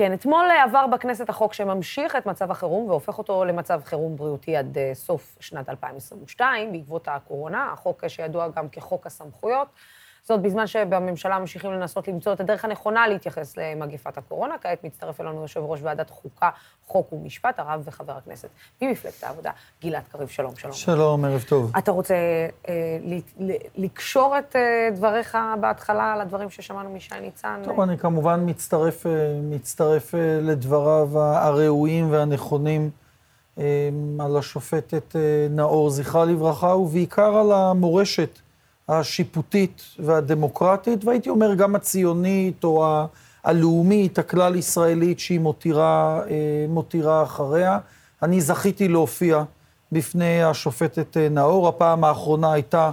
[0.00, 4.78] כן, אתמול עבר בכנסת החוק שממשיך את מצב החירום והופך אותו למצב חירום בריאותי עד
[4.78, 9.68] אה, סוף שנת 2022, בעקבות הקורונה, החוק שידוע גם כחוק הסמכויות.
[10.24, 14.54] זאת בזמן שבממשלה ממשיכים לנסות למצוא את הדרך הנכונה להתייחס למגפת הקורונה.
[14.60, 16.50] כעת מצטרף אלינו יושב ראש ועדת חוקה,
[16.86, 18.48] חוק ומשפט, הרב וחבר הכנסת
[18.82, 19.50] ממפלגת העבודה,
[19.82, 20.28] גלעד קריב.
[20.28, 20.72] שלום, שלום.
[20.72, 21.72] שלום, ערב טוב.
[21.78, 22.14] אתה רוצה
[22.68, 27.60] אה, ל- ל- לקשור את אה, דבריך בהתחלה על הדברים ששמענו משי ניצן?
[27.64, 29.12] טוב, אני כמובן מצטרף, אה,
[29.42, 32.90] מצטרף אה, לדבריו הראויים והנכונים
[33.58, 33.64] אה,
[34.20, 35.16] על השופטת
[35.50, 38.38] נאור, זכרה לברכה, ובעיקר על המורשת.
[38.90, 43.06] השיפוטית והדמוקרטית, והייתי אומר גם הציונית או ה...
[43.44, 47.78] הלאומית, הכלל-ישראלית, שהיא מותירה, אה, מותירה אחריה.
[48.22, 49.42] אני זכיתי להופיע
[49.92, 51.68] בפני השופטת אה, נאור.
[51.68, 52.90] הפעם האחרונה הייתה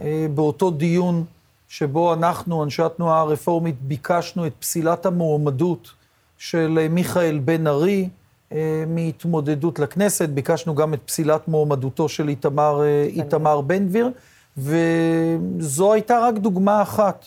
[0.00, 1.24] אה, באותו דיון
[1.68, 5.90] שבו אנחנו, אנשי התנועה הרפורמית, ביקשנו את פסילת המועמדות
[6.38, 8.08] של מיכאל בן ארי
[8.86, 10.28] מהתמודדות לכנסת.
[10.28, 14.10] ביקשנו גם את פסילת מועמדותו של איתמר, איתמר בן גביר.
[14.56, 17.26] וזו הייתה רק דוגמה אחת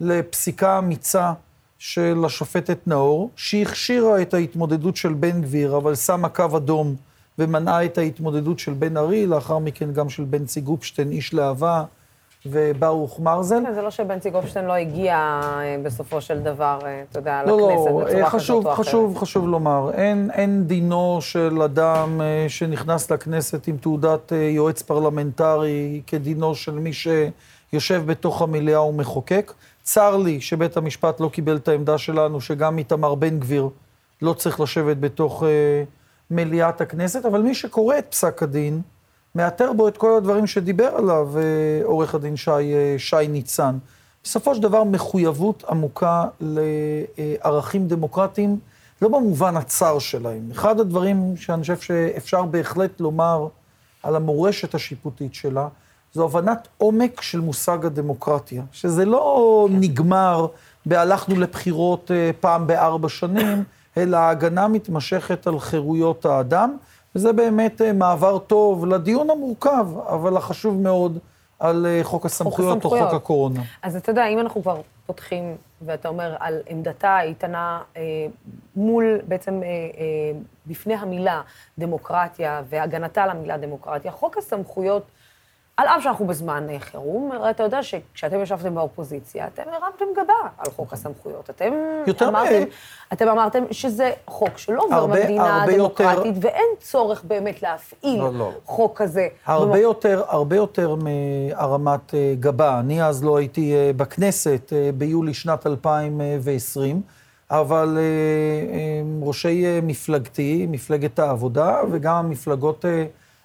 [0.00, 1.32] לפסיקה אמיצה
[1.78, 6.96] של השופטת נאור, שהכשירה את ההתמודדות של בן גביר, אבל שמה קו אדום
[7.38, 11.84] ומנעה את ההתמודדות של בן ארי, לאחר מכן גם של בנצי גופשטיין, איש להבה,
[12.46, 13.62] וברוך מרזל.
[13.66, 17.56] כן, זה לא שבנצי גופשטיין לא הגיע אה, בסופו של דבר, אה, אתה יודע, לא,
[17.56, 18.86] לכנסת לא, בצורה חשוב, כזאת או אחרת.
[18.86, 26.54] חשוב, חשוב לומר, אין, אין דינו של אדם שנכנס לכנסת עם תעודת יועץ פרלמנטרי כדינו
[26.54, 29.52] של מי שיושב בתוך המליאה ומחוקק.
[29.82, 33.68] צר לי שבית המשפט לא קיבל את העמדה שלנו, שגם איתמר בן גביר
[34.22, 35.42] לא צריך לשבת בתוך
[36.30, 38.80] מליאת הכנסת, אבל מי שקורא את פסק הדין,
[39.34, 41.42] מאתר בו את כל הדברים שדיבר עליו אה,
[41.84, 43.78] עורך הדין שי, אה, שי ניצן.
[44.24, 48.58] בסופו של דבר, מחויבות עמוקה לערכים דמוקרטיים,
[49.02, 50.50] לא במובן הצר שלהם.
[50.52, 53.48] אחד הדברים שאני חושב שאפשר בהחלט לומר
[54.02, 55.68] על המורשת השיפוטית שלה,
[56.14, 59.68] זו הבנת עומק של מושג הדמוקרטיה, שזה לא.
[59.70, 60.46] נגמר
[60.86, 63.64] בהלכנו לבחירות אה, פעם בארבע שנים,
[63.96, 66.76] אלא הגנה מתמשכת על חירויות האדם.
[67.14, 71.18] וזה באמת אה, מעבר טוב לדיון המורכב, אבל החשוב מאוד,
[71.58, 73.60] על אה, חוק הסמכויות, חוק או חוק הקורונה.
[73.82, 78.02] אז אתה יודע, אם אנחנו כבר פותחים, ואתה אומר על עמדתה האיתנה אה,
[78.76, 81.42] מול, בעצם אה, אה, בפני המילה
[81.78, 85.02] דמוקרטיה והגנתה למילה דמוקרטיה, חוק הסמכויות
[85.80, 90.70] על אף שאנחנו בזמן אה, חירום, אתה יודע שכשאתם ישבתם באופוזיציה, אתם הרמתם גבה על
[90.76, 91.50] חוק הסמכויות.
[91.50, 91.72] אתם
[92.28, 92.62] אמרתם,
[93.12, 96.38] אתם אמרתם שזה חוק שלא עובר במדינה דמוקרטית, יותר...
[96.40, 98.50] ואין צורך באמת להפעיל לא, לא.
[98.64, 99.28] חוק כזה.
[99.46, 99.76] הרבה במ...
[99.76, 102.80] יותר, הרבה יותר מהרמת אה, גבה.
[102.80, 107.02] אני אז לא הייתי אה, בכנסת ביולי שנת 2020.
[107.52, 107.98] אבל
[109.22, 112.84] ראשי מפלגתי, מפלגת העבודה, וגם המפלגות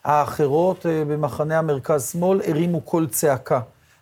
[0.06, 3.60] האחרות אה, במחנה המרכז-שמאל הרימו קול צעקה.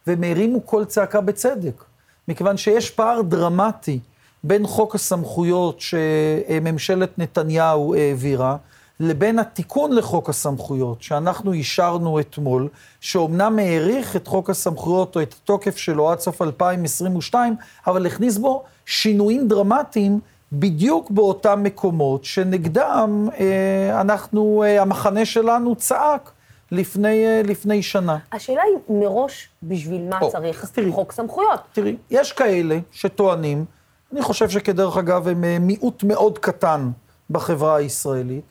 [0.08, 1.84] והם הרימו קול צעקה בצדק,
[2.28, 4.00] מכיוון שיש פער דרמטי
[4.44, 8.58] בין חוק הסמכויות שממשלת נתניהו העבירה,
[9.00, 12.68] לבין התיקון לחוק הסמכויות שאנחנו אישרנו אתמול,
[13.02, 17.56] שאומנם האריך את חוק הסמכויות או את התוקף שלו עד סוף 2022,
[17.88, 20.20] אבל הכניס בו שינויים דרמטיים
[20.54, 26.32] בדיוק באותם מקומות שנגדם אה, אנחנו, אה, המחנה שלנו צעק
[26.72, 28.18] לפני, אה, לפני שנה.
[28.32, 31.60] השאלה היא מראש, בשביל מה או, צריך תראי, חוק סמכויות?
[31.74, 33.66] תראי, יש כאלה שטוענים,
[34.14, 36.90] אני חושב שכדרך אגב הם מיעוט מאוד קטן
[37.30, 38.46] בחברה הישראלית,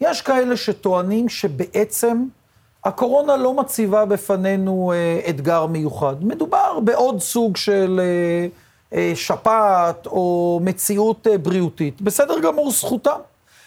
[0.00, 2.24] יש כאלה שטוענים שבעצם
[2.84, 4.92] הקורונה לא מציבה בפנינו
[5.28, 6.24] אתגר מיוחד.
[6.24, 8.00] מדובר בעוד סוג של...
[8.02, 8.63] אה,
[9.14, 13.18] שפעת או מציאות אה, בריאותית, בסדר גמור, זכותם.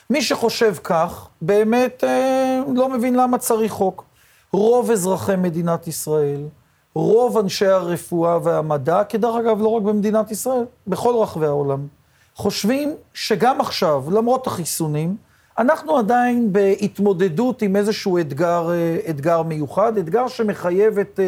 [0.09, 4.03] מי שחושב כך, באמת אה, לא מבין למה צריך חוק.
[4.53, 6.41] רוב אזרחי מדינת ישראל,
[6.95, 11.87] רוב אנשי הרפואה והמדע, כדרך אגב, לא רק במדינת ישראל, בכל רחבי העולם,
[12.35, 15.15] חושבים שגם עכשיו, למרות החיסונים,
[15.57, 18.69] אנחנו עדיין בהתמודדות עם איזשהו אתגר,
[19.09, 21.19] אתגר מיוחד, אתגר שמחייב את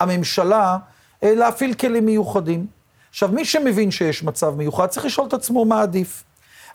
[0.00, 0.78] הממשלה
[1.22, 2.66] להפעיל כלים מיוחדים.
[3.14, 6.24] עכשיו, מי שמבין שיש מצב מיוחד, צריך לשאול את עצמו מה עדיף.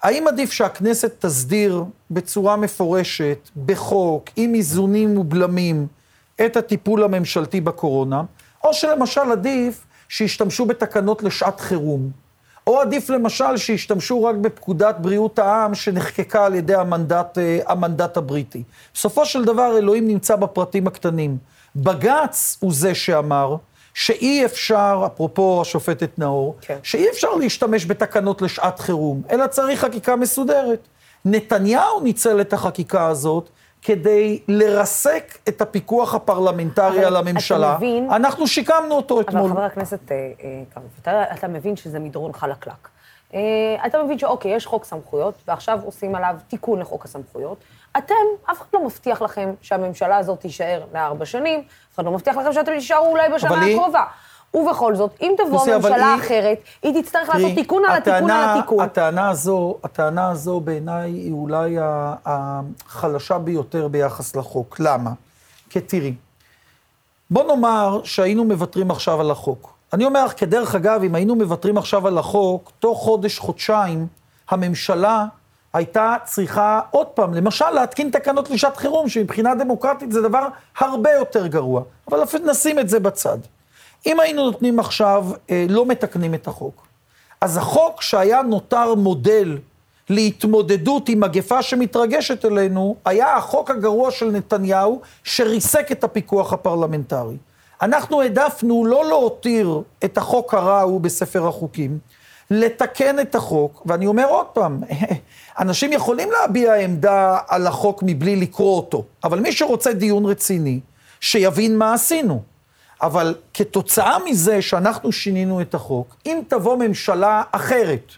[0.04, 5.88] האם עדיף שהכנסת תסדיר בצורה מפורשת, בחוק, עם איזונים ובלמים,
[6.46, 8.24] את הטיפול הממשלתי בקורונה,
[8.64, 12.12] או שלמשל עדיף שישתמשו בתקנות לשעת חירום,
[12.68, 18.64] או עדיף למשל שישתמשו רק בפקודת בריאות העם שנחקקה על ידי המנדט, אה, המנדט הבריטי.
[18.94, 21.38] בסופו של דבר, אלוהים נמצא בפרטים הקטנים.
[21.76, 23.56] בג"ץ הוא זה שאמר
[23.94, 26.78] שאי אפשר, אפרופו השופטת נאור, כן.
[26.84, 30.88] שאי אפשר להשתמש בתקנות לשעת חירום, אלא צריך חקיקה מסודרת.
[31.26, 33.50] נתניהו ניצל את החקיקה הזאת
[33.82, 37.70] כדי לרסק את הפיקוח הפרלמנטרי על הממשלה.
[37.70, 38.12] אתה מבין...
[38.12, 39.42] אנחנו שיקמנו אותו אתמול.
[39.42, 42.90] אבל חבר הכנסת אה, אה, קרב, אתה, אתה מבין שזה מדרון חלקלק.
[43.34, 43.40] אה,
[43.86, 47.58] אתה מבין שאוקיי, יש חוק סמכויות, ועכשיו עושים עליו תיקון לחוק הסמכויות.
[47.98, 48.14] אתם,
[48.52, 52.54] אף אחד לא מבטיח לכם שהממשלה הזאת תישאר לארבע שנים, אף אחד לא מבטיח לכם
[52.54, 54.04] שאתם תישארו אולי בשנה הקרובה.
[54.54, 56.22] ובכל זאת, אם תבוא ממשלה היא...
[56.22, 58.86] אחרת, היא תצטרך תראי, לעשות תיקון על התיקון על התיקון.
[58.86, 61.76] הטענה הזו, הטענה הזו בעיניי היא אולי
[62.26, 64.80] החלשה ביותר ביחס לחוק.
[64.80, 65.12] למה?
[65.70, 66.14] כי תראי,
[67.30, 69.74] בוא נאמר שהיינו מוותרים עכשיו על החוק.
[69.94, 74.08] אני אומר לך, כדרך אגב, אם היינו מוותרים עכשיו על החוק, תוך חודש, חודשיים,
[74.50, 75.26] הממשלה
[75.74, 81.48] הייתה צריכה עוד פעם, למשל, להתקין תקנות לשעת חירום, שמבחינה דמוקרטית זה דבר הרבה יותר
[81.48, 81.82] גרוע.
[82.08, 83.38] אבל נשים את זה בצד.
[84.06, 86.88] אם היינו נותנים עכשיו, אה, לא מתקנים את החוק,
[87.42, 89.58] אז החוק שהיה נותר מודל
[90.10, 97.38] להתמודדות עם מגפה שמתרגשת אלינו, היה החוק הגרוע של נתניהו, שריסק את הפיקוח הפרלמנטרי.
[97.82, 102.00] אנחנו העדפנו לא להותיר את החוק הרע ההוא בספר החוקים,
[102.52, 104.82] לתקן את החוק, ואני אומר עוד פעם,
[105.60, 110.80] אנשים יכולים להביע עמדה על החוק מבלי לקרוא אותו, אבל מי שרוצה דיון רציני,
[111.20, 112.42] שיבין מה עשינו.
[113.02, 118.12] אבל כתוצאה מזה שאנחנו שינינו את החוק, אם תבוא ממשלה אחרת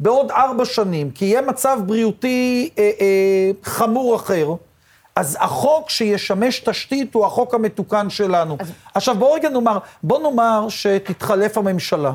[0.00, 4.54] בעוד ארבע שנים, כי יהיה מצב בריאותי אה, אה, חמור אחר,
[5.16, 8.56] אז החוק שישמש תשתית הוא החוק המתוקן שלנו.
[8.60, 8.72] אז...
[8.94, 12.12] עכשיו בואו רגע נאמר, בואו נאמר שתתחלף הממשלה.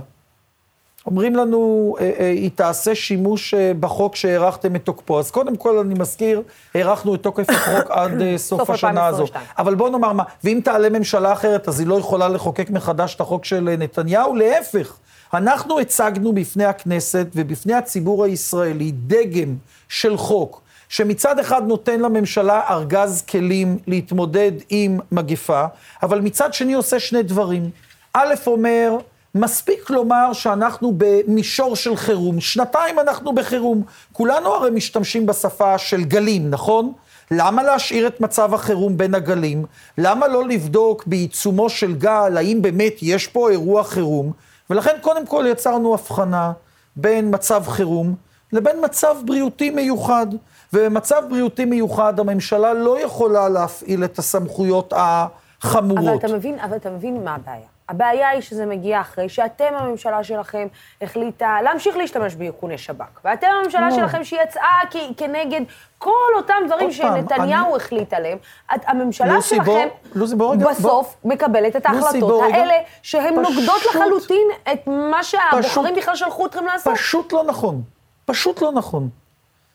[1.06, 5.20] אומרים לנו, אה, אה, היא תעשה שימוש אה, בחוק שהארכתם את תוקפו.
[5.20, 6.42] אז קודם כל, אני מזכיר,
[6.76, 9.26] הארכנו את תוקף החוק עד סוף השנה הזו.
[9.58, 13.22] אבל בואו נאמר מה, ואם תעלה ממשלה אחרת, אז היא לא יכולה לחוקק מחדש את
[13.22, 14.36] החוק של נתניהו?
[14.36, 14.98] להפך.
[15.34, 19.56] אנחנו הצגנו בפני הכנסת ובפני הציבור הישראלי דגם
[19.90, 25.66] של חוק, שמצד אחד נותן לממשלה ארגז כלים להתמודד עם מגפה,
[26.04, 27.70] אבל מצד שני עושה שני דברים.
[28.14, 28.98] א', אומר,
[29.36, 32.40] מספיק לומר שאנחנו במישור של חירום.
[32.40, 33.84] שנתיים אנחנו בחירום.
[34.14, 36.94] כולנו הרי משתמשים בשפה של גלים, נכון?
[37.32, 39.66] למה להשאיר את מצב החירום בין הגלים?
[39.98, 44.32] למה לא לבדוק בעיצומו של גל, האם באמת יש פה אירוע חירום?
[44.70, 46.52] ולכן קודם כל יצרנו הבחנה
[46.96, 48.16] בין מצב חירום
[48.54, 50.28] לבין מצב בריאותי מיוחד.
[50.74, 56.08] ובמצב בריאותי מיוחד הממשלה לא יכולה להפעיל את הסמכויות החמורות.
[56.08, 57.71] אבל אתה מבין, אבל אתה מבין מה הבעיה.
[57.92, 60.68] הבעיה היא שזה מגיע אחרי שאתם, הממשלה שלכם,
[61.02, 63.20] החליטה להמשיך להשתמש באיכוני שב"כ.
[63.26, 63.96] ואתם, הממשלה no.
[63.96, 64.80] שלכם, שיצאה
[65.18, 65.62] כנגד
[65.98, 67.76] כל אותם דברים שנתניהו אני...
[67.76, 68.38] החליט עליהם,
[68.70, 71.34] הממשלה לוסי שלכם לוסי בוא, בסוף בוא...
[71.34, 73.56] מקבלת את ההחלטות האלה, שהן פשוט...
[73.56, 76.94] נוגדות לחלוטין את מה שהבוחרים בכלל שלחו אתכם לעשות.
[76.94, 77.82] פשוט לא נכון.
[78.26, 79.10] פשוט לא נכון.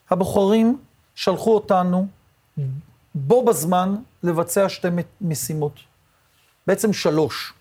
[0.09, 0.77] הבוחרים
[1.15, 2.07] שלחו אותנו
[3.15, 4.87] בו בזמן לבצע שתי
[5.21, 5.73] משימות.
[6.67, 7.53] בעצם שלוש.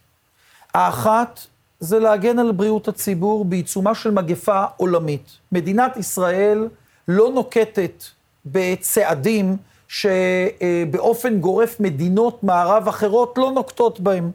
[0.77, 1.41] האחת
[1.81, 5.31] זה להגן על בריאות הציבור בעיצומה של מגפה עולמית.
[5.53, 6.69] מדינת ישראל
[7.09, 8.05] לא נוקטת
[8.47, 9.57] בצעדים
[9.89, 14.31] שבאופן גורף מדינות מערב אחרות לא נוקטות בהם.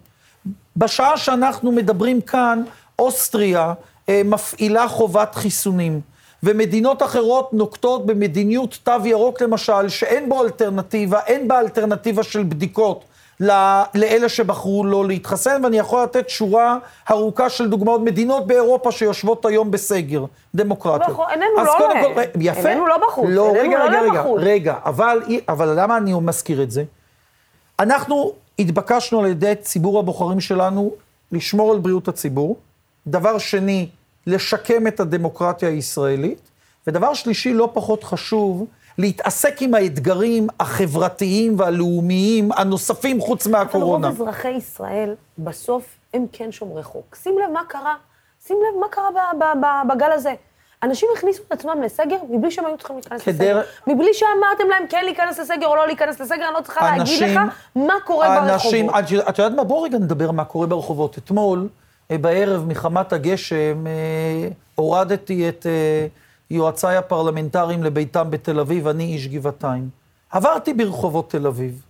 [0.78, 2.64] בשעה שאנחנו מדברים כאן,
[3.00, 3.74] אוסטריה
[4.10, 6.02] אה, מפעילה חובת חיסונים,
[6.44, 13.04] ומדינות אחרות נוקטות במדיניות תו ירוק למשל, שאין בו אלטרנטיבה, אין בה אלטרנטיבה של בדיקות.
[13.96, 16.78] לאלה שבחרו לא להתחסן, ואני יכול לתת שורה
[17.12, 21.18] ארוכה של דוגמאות, מדינות באירופה שיושבות היום בסגר, דמוקרטיות.
[21.32, 22.68] איננו לא להם.
[22.68, 23.26] איננו לא בחוץ.
[23.30, 26.84] לא, רגע, לא רגע, רגע, רגע, אבל, אבל למה אני מזכיר את זה?
[27.80, 30.92] אנחנו התבקשנו על ידי ציבור הבוחרים שלנו
[31.32, 32.58] לשמור על בריאות הציבור.
[33.08, 33.90] דבר שני,
[34.28, 36.40] לשקם את הדמוקרטיה הישראלית.
[36.88, 38.66] ודבר שלישי, לא פחות חשוב,
[38.98, 44.08] להתעסק עם האתגרים החברתיים והלאומיים הנוספים חוץ מהקורונה.
[44.08, 45.84] אבל רוב אזרחי ישראל, בסוף,
[46.14, 47.16] הם כן שומרי חוק.
[47.24, 47.96] שים לב מה קרה,
[48.48, 49.10] שים לב מה קרה
[49.90, 50.34] בגל הזה.
[50.84, 53.60] אנשים הכניסו את עצמם לסגר מבלי שהם היו צריכים להיכנס כדר...
[53.60, 53.62] לסגר.
[53.88, 57.38] מבלי שאמרתם להם כן להיכנס לסגר או לא להיכנס לסגר, אני לא צריכה אנשים, להגיד
[57.38, 59.30] לך מה קורה אנשים, ברחובות.
[59.30, 59.64] את יודעת מה?
[59.64, 61.18] בואו רגע נדבר מה קורה ברחובות.
[61.18, 61.68] אתמול,
[62.12, 65.66] אה, בערב, מחמת הגשם, אה, הורדתי את...
[66.52, 69.90] יועציי הפרלמנטריים לביתם בתל אביב, אני איש גבעתיים.
[70.32, 71.82] עברתי ברחובות תל אביב.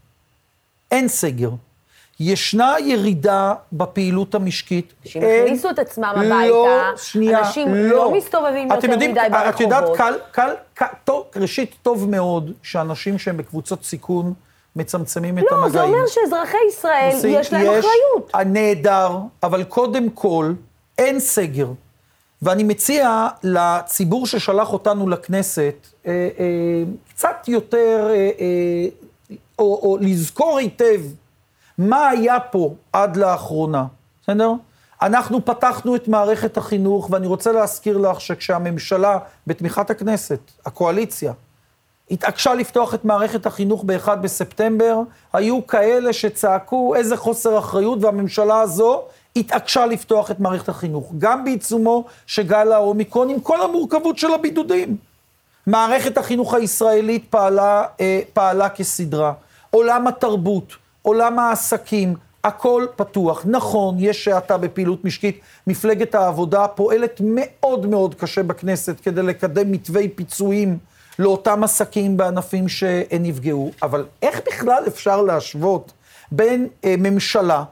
[0.91, 1.50] אין סגר.
[2.20, 4.94] ישנה ירידה בפעילות המשקית.
[5.06, 9.56] אנשים הכניסו את עצמם הביתה, לא, שנייה, אנשים לא, לא מסתובבים יותר מדי ברחובות.
[9.56, 14.34] את יודעת, קל, קל, קל, טוב, ראשית, טוב מאוד שאנשים שהם בקבוצות סיכון
[14.75, 15.72] מצמצמים את לא, המגעים.
[15.72, 18.36] זה אומר שאזרחי ישראל, יש להם אחריות.
[18.46, 20.53] נהדר, אבל קודם כל,
[20.98, 21.68] אין סגר.
[22.41, 25.75] ואני מציע לציבור ששלח אותנו לכנסת,
[26.07, 28.88] אה, אה, קצת יותר, אה, אה,
[29.60, 31.01] או, או לזכור היטב
[31.77, 33.86] מה היה פה עד לאחרונה,
[34.24, 34.51] בסדר?
[35.01, 39.17] אנחנו פתחנו את מערכת החינוך, ואני רוצה להזכיר לך שכשהממשלה,
[39.48, 41.33] בתמיכת הכנסת, הקואליציה,
[42.12, 45.00] התעקשה לפתוח את מערכת החינוך ב-1 בספטמבר,
[45.33, 49.03] היו כאלה שצעקו איזה חוסר אחריות, והממשלה הזו
[49.35, 54.97] התעקשה לפתוח את מערכת החינוך, גם בעיצומו של גל האומיקרון, עם כל המורכבות של הבידודים.
[55.67, 59.33] מערכת החינוך הישראלית פעלה, אה, פעלה כסדרה.
[59.69, 63.43] עולם התרבות, עולם העסקים, הכל פתוח.
[63.45, 65.39] נכון, יש האטה בפעילות משקית.
[65.67, 70.77] מפלגת העבודה פועלת מאוד מאוד קשה בכנסת כדי לקדם מתווי פיצויים
[71.19, 73.71] לאותם עסקים בענפים שנפגעו.
[73.83, 75.91] אבל איך בכלל אפשר להשוות
[76.31, 77.63] בין אה, ממשלה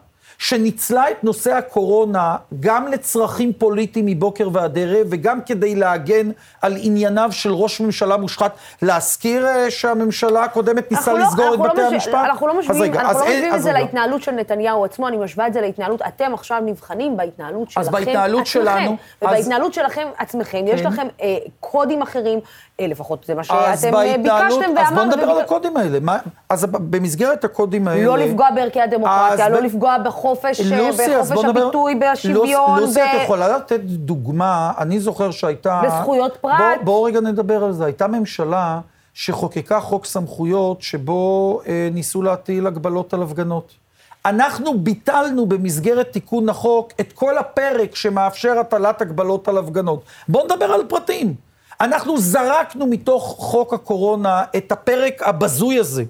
[0.44, 6.30] שניצלה את נושא הקורונה גם לצרכים פוליטיים מבוקר ועד ערב, וגם כדי להגן
[6.62, 8.52] על ענייניו של ראש ממשלה מושחת.
[8.82, 12.14] להזכיר אה, שהממשלה הקודמת ניסה לא- לסגור את לא בתי מש- המשפט?
[12.14, 13.72] אנחנו לא אז משווים אז לא את אז זה.
[13.72, 18.40] להתנהלות של נתניהו עצמו, אני משווה את זה להתנהלות, אתם עכשיו נבחנים בהתנהלות שלכם בהתנהלות
[18.40, 18.60] עצמכם.
[18.64, 18.96] שלנו, אז-
[19.28, 20.86] ובהתנהלות שלכם עצמכם, יש כן.
[20.88, 22.38] לכם אה, קודים אחרים,
[22.88, 23.46] לפחות זה מה אז
[23.80, 25.10] שאתם אה, בהתנהלות, ביקשתם אז בואו ואמרנו.
[25.16, 26.00] נדבר על וביקש- הקודים האלה.
[26.00, 26.18] מה-
[26.48, 28.06] אז במסגרת הקודים האלה...
[28.06, 31.62] לא לפגוע בערכי הדמוקרטיה, אז לא ב- לפגוע בחופש, אה, לוסי, אז בחופש בוא נדבר-
[31.62, 35.82] הביטוי, לוס- בשוויון, לוסי, את ב- יכולה לתת דוגמה, אני זוכר שהייתה...
[35.84, 36.52] בזכויות פרט.
[36.58, 37.84] בוא- בואו רגע נדבר על זה.
[37.84, 38.80] הייתה ממשלה
[39.14, 43.72] שחוקקה חוק סמכויות שבו אה, ניסו להטיל הגבלות על הפגנות.
[44.26, 50.00] אנחנו ביטלנו במסגרת תיקון החוק את כל הפרק שמאפשר הטלת הגבלות על הפגנות.
[50.28, 51.34] בואו נדבר על פרטים.
[51.80, 56.04] אנחנו זרקנו מתוך חוק הקורונה את הפרק הבזוי הזה.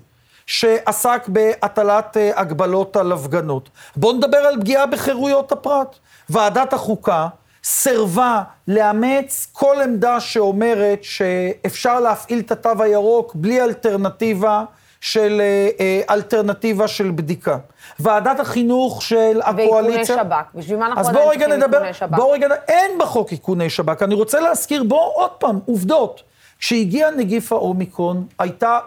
[0.46, 3.68] שעסק בהטלת אה, הגבלות על הפגנות.
[3.96, 5.98] בואו נדבר על פגיעה בחירויות הפרט.
[6.30, 7.28] ועדת החוקה
[7.64, 14.64] סירבה לאמץ כל עמדה שאומרת שאפשר להפעיל את התו הירוק בלי אלטרנטיבה
[15.00, 17.58] של, אה, אה, אלטרנטיבה של בדיקה.
[18.00, 20.16] ועדת החינוך של הקואליציה...
[20.16, 20.54] ואיכוני שב"כ.
[20.54, 22.16] בשביל מה אנחנו אז עדיין צריכים נדבר, איכוני שב"כ?
[22.16, 24.02] בואו רגע, אין בחוק איכוני שב"כ.
[24.02, 26.22] אני רוצה להזכיר, בואו עוד פעם, עובדות.
[26.58, 28.78] כשהגיע נגיף האומיקרון, הייתה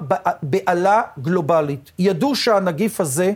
[0.44, 1.92] בהלה גלובלית.
[2.00, 3.34] ידעו שהנגיף הזה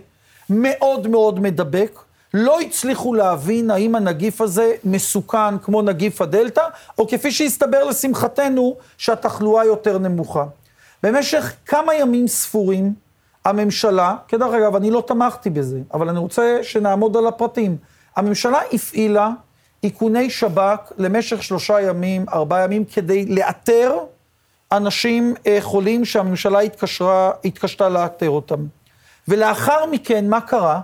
[0.50, 2.00] מאוד מאוד מדבק.
[2.34, 6.64] לא הצליחו להבין האם הנגיף הזה מסוכן כמו נגיף הדלתא,
[6.98, 10.46] או כפי שהסתבר לשמחתנו, שהתחלואה יותר נמוכה.
[11.04, 12.94] במשך כמה ימים ספורים,
[13.46, 17.78] הממשלה, כדרך אגב, אני לא תמכתי בזה, אבל אני רוצה שנעמוד על הפרטים.
[18.16, 19.30] הממשלה הפעילה
[19.84, 23.98] איכוני שב"כ למשך שלושה ימים, ארבעה ימים, כדי לאתר
[24.72, 28.66] אנשים אה, חולים שהממשלה התקשרה, התקשתה לאתר אותם.
[29.28, 30.82] ולאחר מכן, מה קרה?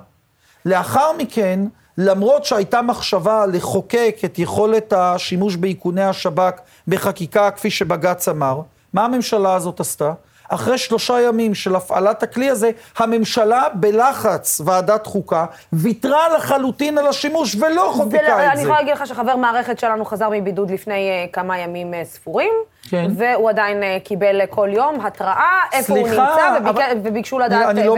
[0.65, 1.60] לאחר מכן,
[1.98, 8.62] למרות שהייתה מחשבה לחוקק את יכולת השימוש באיכוני השב"כ בחקיקה, כפי שבג"ץ אמר,
[8.93, 10.13] מה הממשלה הזאת עשתה?
[10.50, 17.55] אחרי שלושה ימים של הפעלת הכלי הזה, הממשלה בלחץ ועדת חוקה ויתרה לחלוטין על השימוש
[17.55, 18.62] ולא חוקקה לא- את אני זה.
[18.62, 22.53] יכולה להגיד לך שחבר מערכת שלנו חזר מבידוד לפני אה, כמה ימים אה, ספורים,
[22.89, 23.12] כן.
[23.17, 27.69] והוא עדיין אה, קיבל כל יום התראה, איפה הוא סליחה, נמצא, וביקש- אבל- וביקשו לדעת...
[27.69, 27.95] אני לא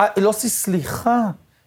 [0.00, 1.20] אה, יוסי, סליחה,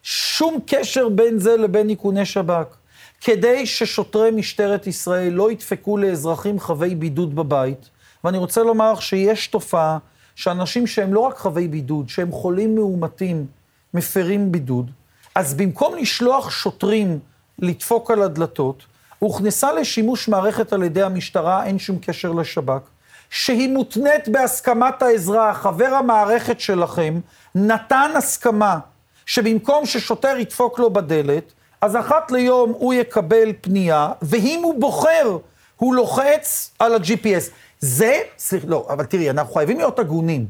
[0.03, 2.75] שום קשר בין זה לבין איכוני שב"כ.
[3.21, 7.89] כדי ששוטרי משטרת ישראל לא ידפקו לאזרחים חבי בידוד בבית,
[8.27, 9.97] ואני רוצה לומר לך שיש תופעה
[10.35, 13.45] שאנשים שהם לא רק חבי בידוד, שהם חולים מאומתים,
[13.93, 14.91] מפרים בידוד,
[15.35, 17.19] אז במקום לשלוח שוטרים
[17.59, 18.85] לדפוק על הדלתות,
[19.19, 22.81] הוכנסה לשימוש מערכת על ידי המשטרה, אין שום קשר לשב"כ,
[23.29, 27.19] שהיא מותנית בהסכמת האזרח, חבר המערכת שלכם,
[27.55, 28.79] נתן הסכמה
[29.25, 35.37] שבמקום ששוטר ידפוק לו בדלת, אז אחת ליום הוא יקבל פנייה, ואם הוא בוחר,
[35.77, 37.51] הוא לוחץ על ה-GPS.
[37.79, 40.45] זה, סליחה, לא, אבל תראי, אנחנו חייבים להיות הגונים.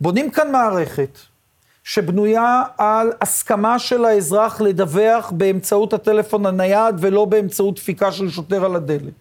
[0.00, 1.18] בונים כאן מערכת
[1.84, 8.76] שבנויה על הסכמה של האזרח לדווח באמצעות הטלפון הנייד ולא באמצעות דפיקה של שוטר על
[8.76, 9.12] הדלת.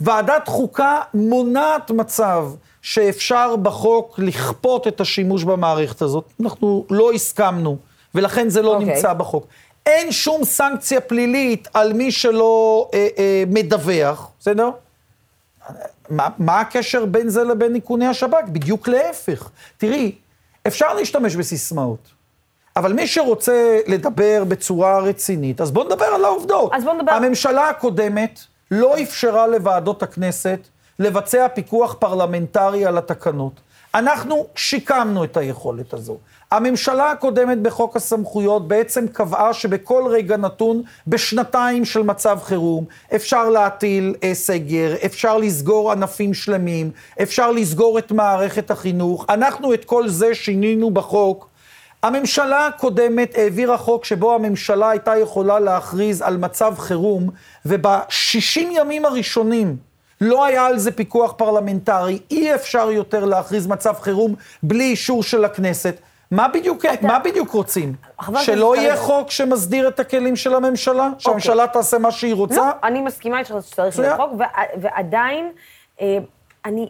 [0.00, 2.46] ועדת חוקה מונעת מצב
[2.82, 6.24] שאפשר בחוק לכפות את השימוש במערכת הזאת.
[6.40, 7.76] אנחנו לא הסכמנו,
[8.14, 8.80] ולכן זה לא okay.
[8.80, 8.94] אוקיי.
[8.94, 9.46] נמצא בחוק.
[9.86, 14.70] אין שום סנקציה פלילית על מי שלא אה, אה, מדווח, בסדר?
[16.10, 18.48] מה, מה הקשר בין זה לבין איכוני השב"כ?
[18.52, 19.50] בדיוק להפך.
[19.78, 20.12] תראי,
[20.66, 22.08] אפשר להשתמש בסיסמאות,
[22.76, 26.72] אבל מי שרוצה לדבר בצורה רצינית, אז בואו נדבר על העובדות.
[26.74, 28.40] אז בוא נדבר- הממשלה הקודמת
[28.70, 30.60] לא אפשרה לוועדות הכנסת
[30.98, 33.52] לבצע פיקוח פרלמנטרי על התקנות.
[33.94, 36.16] אנחנו שיקמנו את היכולת הזו.
[36.52, 44.14] הממשלה הקודמת בחוק הסמכויות בעצם קבעה שבכל רגע נתון, בשנתיים של מצב חירום, אפשר להטיל
[44.24, 46.90] אה, סגר, אפשר לסגור ענפים שלמים,
[47.22, 49.26] אפשר לסגור את מערכת החינוך.
[49.28, 51.48] אנחנו את כל זה שינינו בחוק.
[52.02, 57.30] הממשלה הקודמת העבירה חוק שבו הממשלה הייתה יכולה להכריז על מצב חירום,
[57.66, 59.76] וב-60 ימים הראשונים
[60.20, 65.44] לא היה על זה פיקוח פרלמנטרי, אי אפשר יותר להכריז מצב חירום בלי אישור של
[65.44, 66.00] הכנסת.
[66.30, 67.06] מה בדיוק, אתה...
[67.06, 67.94] מה בדיוק רוצים?
[68.38, 71.04] שלא יהיה חוק שמסדיר את הכלים של הממשלה?
[71.06, 71.20] אוקיי.
[71.20, 72.56] שהממשלה תעשה מה שהיא רוצה?
[72.56, 74.32] לא, אני מסכימה איתך שצריך להיות חוק,
[74.80, 75.52] ועדיין,
[76.00, 76.18] אה,
[76.64, 76.88] אני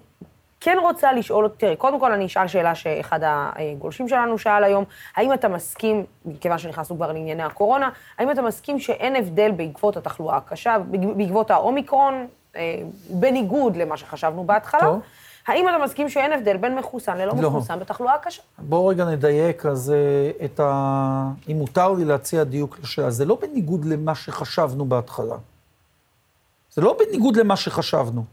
[0.60, 4.84] כן רוצה לשאול, תראה, קודם כל אני אשאל שאלה שאחד הגולשים שלנו שאל היום,
[5.16, 10.36] האם אתה מסכים, מכיוון שנכנסנו כבר לענייני הקורונה, האם אתה מסכים שאין הבדל בעקבות התחלואה
[10.36, 10.76] הקשה,
[11.16, 12.76] בעקבות האומיקרון, אה,
[13.10, 14.80] בניגוד למה שחשבנו בהתחלה?
[14.80, 15.00] טוב.
[15.46, 17.50] האם אתה מסכים שאין הבדל בין מחוסן ללא לא.
[17.50, 18.42] מחוסן בתחלואה הקשה?
[18.58, 21.30] בואו רגע נדייק, אז אה, את ה...
[21.48, 25.36] אם מותר לי להציע דיוק לשאלה, זה לא בניגוד למה שחשבנו בהתחלה.
[26.74, 28.24] זה לא בניגוד למה שחשבנו.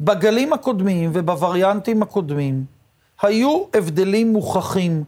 [0.00, 2.64] בגלים הקודמים ובווריאנטים הקודמים
[3.22, 5.04] היו הבדלים מוכחים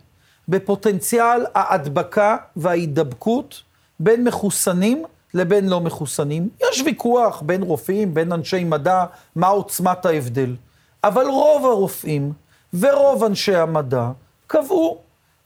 [0.49, 3.62] בפוטנציאל ההדבקה וההידבקות
[4.00, 6.49] בין מחוסנים לבין לא מחוסנים.
[6.61, 9.05] יש ויכוח בין רופאים, בין אנשי מדע,
[9.37, 10.55] מה עוצמת ההבדל.
[11.04, 12.33] אבל רוב הרופאים
[12.80, 14.11] ורוב אנשי המדע
[14.47, 14.99] קבעו,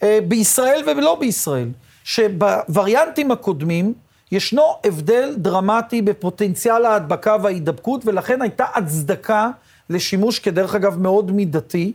[0.03, 1.69] אה, בישראל ולא בישראל,
[2.05, 3.95] שבווריאנטים הקודמים
[4.33, 9.51] ישנו הבדל דרמטי בפוטנציאל ההדבקה וההידבקות, ולכן הייתה הצדקה
[9.91, 11.93] לשימוש, כדרך אגב, מאוד מידתי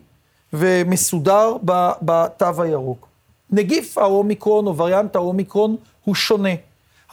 [0.53, 1.57] ומסודר
[2.01, 3.07] בתו הירוק.
[3.51, 6.49] נגיף האומיקרון או וריאנט האומיקרון הוא שונה.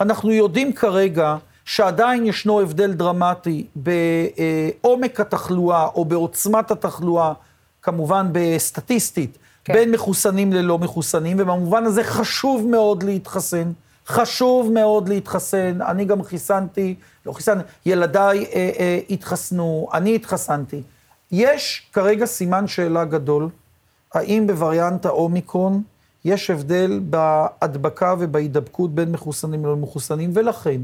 [0.01, 1.35] אנחנו יודעים כרגע
[1.67, 7.33] שעדיין ישנו הבדל דרמטי בעומק התחלואה או בעוצמת התחלואה,
[7.81, 9.73] כמובן בסטטיסטית, כן.
[9.73, 13.71] בין מחוסנים ללא מחוסנים, ובמובן הזה חשוב מאוד להתחסן.
[14.07, 16.95] חשוב מאוד להתחסן, אני גם חיסנתי,
[17.25, 20.81] לא חיסנתי, ילדיי אה, אה, התחסנו, אני התחסנתי.
[21.31, 23.49] יש כרגע סימן שאלה גדול,
[24.13, 25.81] האם בווריאנט האומיקרון
[26.25, 30.81] יש הבדל בהדבקה ובהידבקות בין מחוסנים ללא מחוסנים, ולכן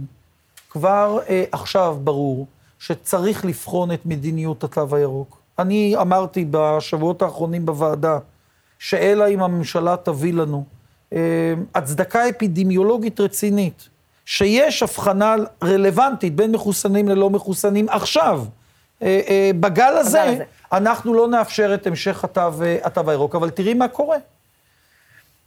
[0.73, 2.47] כבר אה, עכשיו ברור
[2.79, 5.37] שצריך לבחון את מדיניות התו הירוק.
[5.59, 8.17] אני אמרתי בשבועות האחרונים בוועדה,
[8.79, 10.63] שאלא אם הממשלה תביא לנו
[11.13, 13.89] אה, הצדקה אפידמיולוגית רצינית,
[14.25, 18.43] שיש הבחנה רלוונטית בין מחוסנים ללא מחוסנים עכשיו,
[19.01, 22.51] אה, אה, בגל הזה, הזה, אנחנו לא נאפשר את המשך התו,
[22.83, 23.35] התו הירוק.
[23.35, 24.17] אבל תראי מה קורה.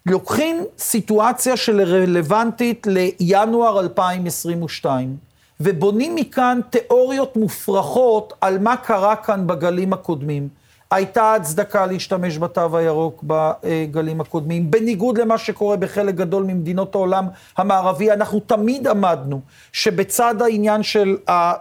[0.06, 5.16] לוקחים סיטואציה של רלוונטית לינואר 2022,
[5.60, 10.48] ובונים מכאן תיאוריות מופרכות על מה קרה כאן בגלים הקודמים.
[10.90, 14.70] הייתה הצדקה להשתמש בתו הירוק בגלים הקודמים.
[14.70, 19.40] בניגוד למה שקורה בחלק גדול ממדינות העולם המערבי, אנחנו תמיד עמדנו
[19.72, 21.16] שבצד העניין של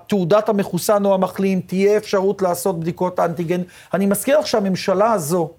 [0.07, 3.61] תעודת המחוסן או המחלים, תהיה אפשרות לעשות בדיקות אנטיגן.
[3.93, 5.49] אני מזכיר לך שהממשלה הזו,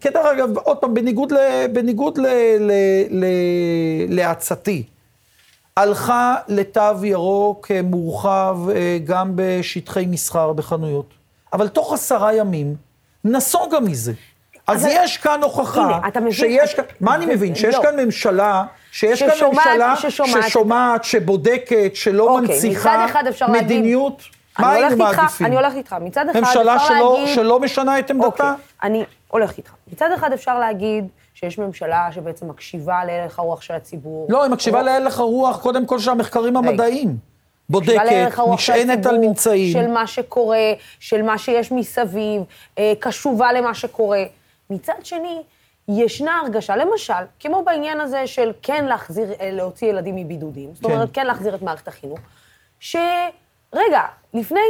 [0.00, 1.36] כדרך אגב, עוד פעם, בניגוד, ל,
[1.72, 2.26] בניגוד ל,
[2.60, 2.72] ל,
[3.10, 3.24] ל,
[4.08, 4.82] לעצתי,
[5.76, 11.06] הלכה לתו ירוק אה, מורחב אה, גם בשטחי מסחר בחנויות.
[11.52, 12.74] אבל תוך עשרה ימים
[13.24, 14.12] נסוגה מזה.
[14.66, 14.92] אז אבל...
[14.96, 17.54] יש כאן הוכחה הנה, אתה מבין, שיש כאן, מה אני מבין?
[17.54, 17.82] שיש לא.
[17.82, 23.06] כאן ממשלה, שיש כאן ממשלה ששומעת, ששומעת, שבודקת, שלא אוקיי, מנציחה
[23.48, 24.22] מדיניות.
[24.60, 25.46] מה היינו מעדיפים?
[25.46, 25.96] אני הולכת איתך.
[26.00, 27.00] מצד אחד אפשר להגיד...
[27.10, 28.26] ממשלה שלא משנה את עמדתה?
[28.26, 29.74] אוקיי, אני הולכת איתך.
[29.92, 34.26] מצד אחד אפשר להגיד שיש ממשלה שבעצם מקשיבה להלך הרוח של הציבור.
[34.30, 37.16] לא, היא מקשיבה להלך הרוח, קודם כל של המחקרים המדעיים.
[37.70, 39.72] בודקת, נשענת על ממצאים.
[39.72, 42.42] של מה שקורה, של מה שיש מסביב,
[42.78, 44.22] אה, קשובה למה שקורה.
[44.70, 45.42] מצד שני,
[45.88, 51.08] ישנה הרגשה, למשל, כמו בעניין הזה של כן להחזיר, אה, להוציא ילדים מבידודים, זאת אומרת,
[51.12, 51.20] כן.
[51.20, 52.18] כן להחזיר את מערכת החינוך,
[53.74, 54.02] שרגע,
[54.34, 54.60] לפני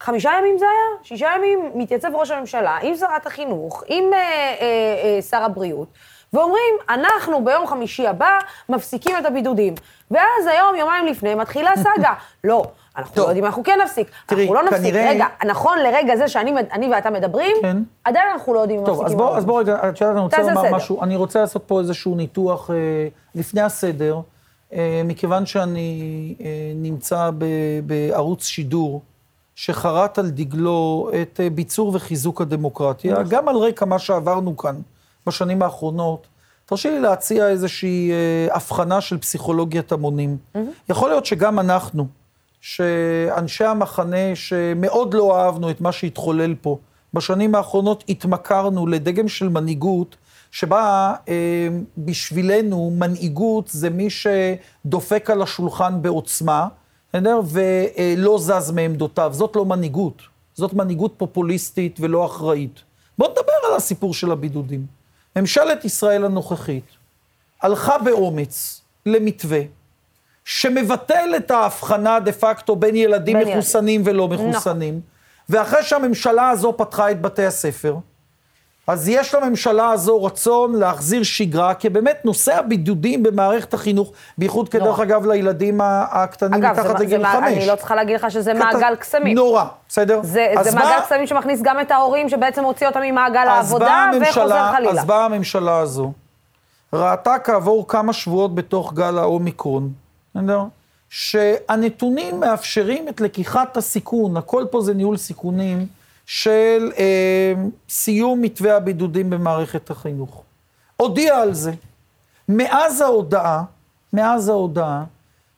[0.00, 1.02] חמישה ימים זה היה?
[1.02, 5.88] שישה ימים מתייצב ראש הממשלה עם שרת החינוך, עם אה, אה, אה, שר הבריאות,
[6.32, 9.74] ואומרים, אנחנו ביום חמישי הבא מפסיקים את הבידודים.
[10.10, 12.12] ואז היום, יומיים לפני, מתחילה סאגה.
[12.44, 12.64] לא,
[12.96, 13.24] אנחנו טוב.
[13.24, 14.10] לא יודעים, אנחנו כן נפסיק.
[14.26, 14.80] תראי, אנחנו לא נפסיק.
[14.80, 15.10] כנראה...
[15.10, 17.76] רגע, נכון לרגע זה שאני ואתה מדברים, כן.
[18.04, 19.02] עדיין אנחנו לא יודעים אם מפסיקים.
[19.02, 20.76] טוב, אז בוא, אז בוא רגע, את יודעת, אני רוצה לומר.
[20.76, 21.02] משהו.
[21.02, 22.76] אני רוצה לעשות פה איזשהו ניתוח אה,
[23.34, 24.20] לפני הסדר,
[25.04, 27.30] מכיוון שאני אה, נמצא
[27.86, 29.02] בערוץ שידור.
[29.56, 33.28] שחרת על דגלו את אה, ביצור וחיזוק הדמוקרטיה, נכון.
[33.28, 34.76] גם על רקע מה שעברנו כאן
[35.26, 36.26] בשנים האחרונות,
[36.66, 40.36] תרשי לי להציע איזושהי אה, הבחנה של פסיכולוגיית המונים.
[40.88, 42.06] יכול להיות שגם אנחנו,
[42.60, 46.78] שאנשי המחנה שמאוד לא אהבנו את מה שהתחולל פה
[47.14, 50.16] בשנים האחרונות התמכרנו לדגם של מנהיגות,
[50.56, 56.68] שבה אה, בשבילנו מנהיגות זה מי שדופק על השולחן בעוצמה,
[57.08, 57.40] בסדר?
[57.44, 59.30] ולא זז מעמדותיו.
[59.32, 60.22] זאת לא מנהיגות,
[60.54, 62.80] זאת מנהיגות פופוליסטית ולא אחראית.
[63.18, 64.86] בואו נדבר על הסיפור של הבידודים.
[65.36, 66.84] ממשלת ישראל הנוכחית
[67.62, 69.60] הלכה באומץ למתווה
[70.44, 74.08] שמבטל את ההבחנה דה פקטו בין ילדים בין מחוסנים ילד.
[74.08, 74.28] ולא.
[74.28, 75.58] מחוסנים, נכון.
[75.58, 77.96] ואחרי שהממשלה הזו פתחה את בתי הספר,
[78.86, 85.00] אז יש לממשלה הזו רצון להחזיר שגרה, כי באמת נושא הבידודים במערכת החינוך, בייחוד כדרך
[85.00, 87.52] אגב לילדים הקטנים אגב, מתחת לגיל חמש.
[87.56, 88.54] אני לא צריכה להגיד לך שזה.
[88.54, 89.34] מעגל קסמים.
[89.34, 90.20] נורא, בסדר?
[90.22, 95.00] זה, זה מעגל קסמים שמכניס גם את ההורים, שבעצם הוציא אותם ממעגל העבודה, וחוזר חלילה.
[95.00, 96.12] אז באה הממשלה הזו,
[96.92, 99.92] ראתה כעבור כמה שבועות בתוך גל האומיקרון,
[100.34, 100.62] בסדר?
[101.08, 105.86] שהנתונים מאפשרים את לקיחת הסיכון, הכל פה זה ניהול סיכונים,
[106.26, 107.54] של אה,
[107.88, 110.42] סיום מתווה הבידודים במערכת החינוך.
[110.96, 111.72] הודיע על זה.
[112.48, 113.62] מאז ההודעה,
[114.12, 115.04] מאז ההודעה,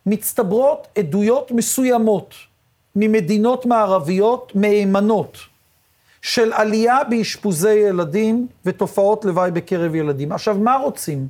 [0.07, 2.35] מצטברות עדויות מסוימות
[2.97, 5.39] ממדינות מערביות מהימנות
[6.23, 10.33] של עלייה באשפוזי ילדים ותופעות לוואי בקרב ילדים.
[10.33, 11.29] עכשיו, מה רוצים?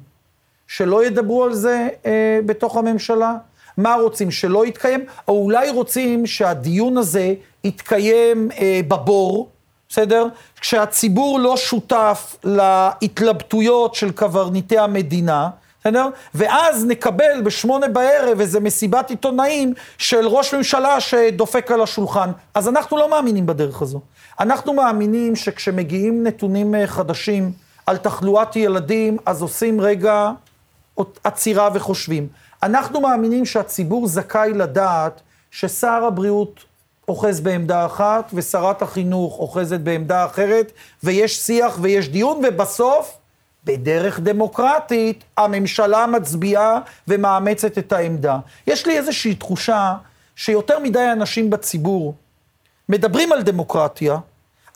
[0.66, 3.37] שלא ידברו על זה אה, בתוך הממשלה?
[3.79, 5.05] מה רוצים, שלא יתקיים?
[5.29, 9.49] או אולי רוצים שהדיון הזה יתקיים אה, בבור,
[9.88, 10.27] בסדר?
[10.61, 15.49] כשהציבור לא שותף להתלבטויות של קברניטי המדינה,
[15.81, 16.07] בסדר?
[16.35, 22.31] ואז נקבל בשמונה בערב איזה מסיבת עיתונאים של ראש ממשלה שדופק על השולחן.
[22.55, 24.01] אז אנחנו לא מאמינים בדרך הזו.
[24.41, 27.53] אנחנו מאמינים שכשמגיעים נתונים אה, חדשים
[27.87, 30.31] על תחלואת ילדים, אז עושים רגע
[31.25, 32.29] עצירה וחושבים.
[32.62, 36.64] אנחנו מאמינים שהציבור זכאי לדעת ששר הבריאות
[37.09, 40.73] אוחז בעמדה אחת, ושרת החינוך אוחזת בעמדה אחרת,
[41.05, 43.18] ויש שיח ויש דיון, ובסוף,
[43.64, 48.38] בדרך דמוקרטית, הממשלה מצביעה ומאמצת את העמדה.
[48.66, 49.94] יש לי איזושהי תחושה
[50.37, 52.14] שיותר מדי אנשים בציבור
[52.88, 54.16] מדברים על דמוקרטיה,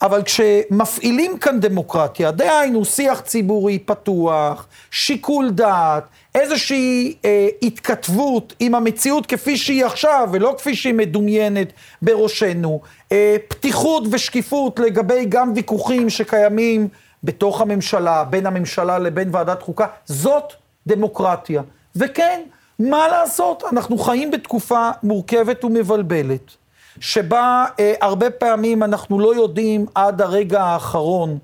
[0.03, 9.27] אבל כשמפעילים כאן דמוקרטיה, דהיינו שיח ציבורי פתוח, שיקול דעת, איזושהי אה, התכתבות עם המציאות
[9.27, 12.81] כפי שהיא עכשיו, ולא כפי שהיא מדומיינת בראשנו,
[13.13, 16.89] אה, פתיחות ושקיפות לגבי גם ויכוחים שקיימים
[17.25, 20.53] בתוך הממשלה, בין הממשלה לבין ועדת חוקה, זאת
[20.87, 21.63] דמוקרטיה.
[21.97, 22.41] וכן,
[22.79, 26.62] מה לעשות, אנחנו חיים בתקופה מורכבת ומבלבלת.
[27.03, 31.39] שבה אה, הרבה פעמים אנחנו לא יודעים עד הרגע האחרון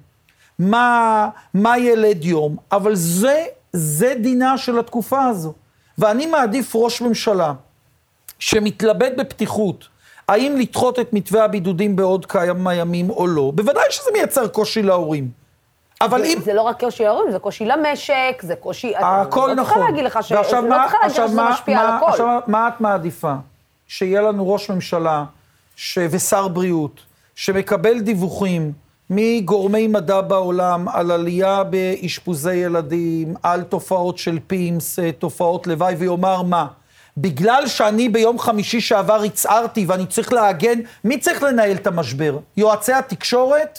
[0.59, 5.53] מה, מה ילד יום, אבל זה, זה דינה של התקופה הזו.
[5.99, 7.53] ואני מעדיף ראש ממשלה
[8.39, 9.89] שמתלבט בפתיחות,
[10.29, 15.31] האם לדחות את מתווה הבידודים בעוד כמה ימים או לא, בוודאי שזה מייצר קושי להורים.
[16.01, 16.41] אבל זה, אם...
[16.41, 18.97] זה לא רק קושי להורים, זה קושי למשק, זה קושי...
[18.97, 19.73] הכל נכון.
[19.73, 20.33] אני לא להגיד לך ש...
[20.33, 22.11] ועכשיו מה, לא צריכה להגיד לך שזה משפיע מה, על הכל.
[22.11, 23.35] עכשיו, מה את מעדיפה?
[23.89, 25.25] שיהיה לנו ראש ממשלה
[25.81, 25.99] ש...
[26.11, 27.01] ושר בריאות,
[27.35, 28.73] שמקבל דיווחים
[29.11, 36.43] מגורמי מדע בעולם על עלייה באשפוזי ילדים, על תופעות של פימס, אה, תופעות לוואי, ויאמר
[36.43, 36.67] מה?
[37.17, 42.39] בגלל שאני ביום חמישי שעבר הצהרתי ואני צריך להגן, מי צריך לנהל את המשבר?
[42.57, 43.79] יועצי התקשורת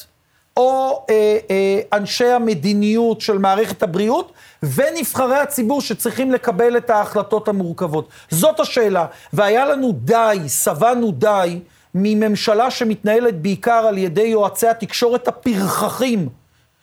[0.57, 4.31] או אה, אה, אנשי המדיניות של מערכת הבריאות
[4.63, 8.09] ונבחרי הציבור שצריכים לקבל את ההחלטות המורכבות?
[8.29, 9.05] זאת השאלה.
[9.33, 11.59] והיה לנו די, שבענו די.
[11.95, 16.29] מממשלה שמתנהלת בעיקר על ידי יועצי התקשורת הפרחחים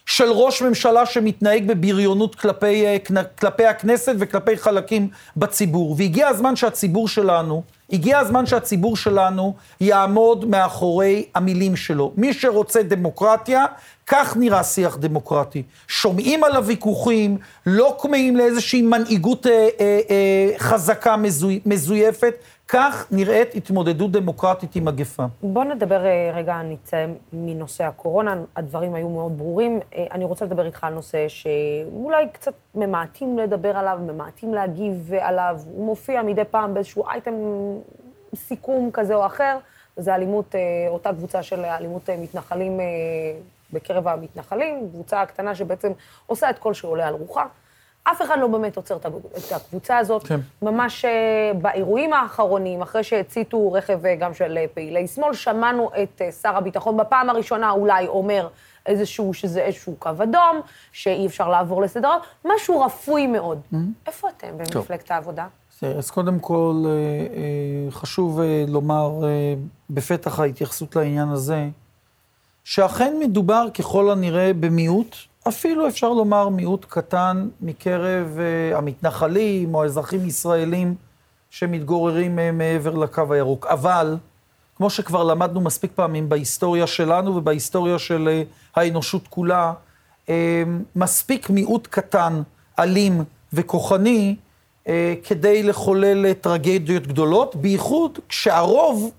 [0.06, 2.96] של ראש ממשלה שמתנהג בבריונות כלפי, אה,
[3.38, 5.96] כלפי הכנסת וכלפי חלקים בציבור.
[5.98, 12.12] והגיע הזמן שהציבור שלנו, הגיע הזמן שהציבור שלנו יעמוד מאחורי המילים שלו.
[12.16, 13.64] מי שרוצה דמוקרטיה,
[14.06, 15.62] כך נראה שיח דמוקרטי.
[15.88, 22.34] שומעים על הוויכוחים, לא כמהים לאיזושהי מנהיגות אה, אה, אה, חזקה מזוי, מזויפת,
[22.68, 25.24] כך נראית התמודדות דמוקרטית עם מגפה.
[25.42, 29.80] בוא נדבר אה, רגע, נצא מנושא הקורונה, הדברים היו מאוד ברורים.
[29.94, 35.60] אה, אני רוצה לדבר איתך על נושא שאולי קצת ממעטים לדבר עליו, ממעטים להגיב עליו.
[35.64, 37.34] הוא מופיע מדי פעם באיזשהו אייטם
[38.34, 39.58] סיכום כזה או אחר,
[39.98, 42.80] וזה אלימות, אה, אותה קבוצה של אלימות מתנחלים
[43.72, 45.92] בקרב המתנחלים, קבוצה קטנה שבעצם
[46.26, 47.46] עושה את כל שעולה על רוחה.
[48.12, 49.06] אף אחד לא באמת עוצר את
[49.52, 50.26] הקבוצה הזאת.
[50.26, 50.40] כן.
[50.62, 56.22] ממש אה, באירועים האחרונים, אחרי שהציתו רכב אה, גם של אה, פעילי שמאל, שמענו את
[56.42, 58.48] שר הביטחון בפעם הראשונה אולי אומר
[58.86, 60.60] איזשהו, שזה איזשהו קו אדום,
[60.92, 63.60] שאי אפשר לעבור לסדר, משהו רפוי מאוד.
[63.72, 63.76] Mm-hmm.
[64.06, 65.46] איפה אתם במפלגת העבודה?
[65.82, 66.84] אז קודם כל,
[67.90, 69.10] חשוב לומר
[69.90, 71.68] בפתח ההתייחסות לעניין הזה,
[72.64, 75.16] שאכן מדובר ככל הנראה במיעוט,
[75.48, 80.94] אפילו אפשר לומר מיעוט קטן מקרב uh, המתנחלים או האזרחים ישראלים
[81.50, 83.66] שמתגוררים uh, מעבר לקו הירוק.
[83.66, 84.16] אבל,
[84.76, 89.72] כמו שכבר למדנו מספיק פעמים בהיסטוריה שלנו ובהיסטוריה של uh, האנושות כולה,
[90.26, 90.30] uh,
[90.96, 92.42] מספיק מיעוט קטן,
[92.78, 94.36] אלים וכוחני,
[94.84, 94.88] uh,
[95.24, 99.10] כדי לחולל טרגדיות גדולות, בייחוד כשהרוב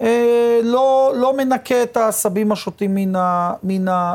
[0.00, 2.94] אה, לא, לא מנקה את העשבים השוטים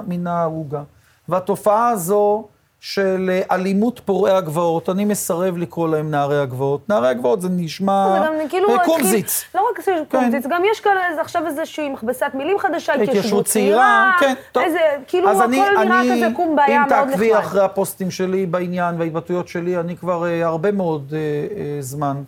[0.07, 0.83] מן הערוגה.
[1.29, 2.47] והתופעה הזו
[2.79, 6.89] של אלימות פורעי הגבעות, אני מסרב לקרוא להם נערי הגבעות.
[6.89, 9.43] נערי הגבעות זה נשמע זה גם, כאילו, קומזיץ.
[9.51, 10.03] כאילו, לא רק כן.
[10.19, 14.33] קומזיץ, גם יש כאן עכשיו איזושהי מכבסת מילים חדשה, התיישבות צעירה, כן.
[14.59, 17.03] איזה, כאילו הכל אני, נראה אני, כזה קום בעיה מאוד נחמד.
[17.03, 21.19] אם תעקבי אחרי הפוסטים שלי בעניין וההתבטאויות שלי, אני כבר אה, הרבה מאוד אה,
[21.57, 22.23] אה, זמן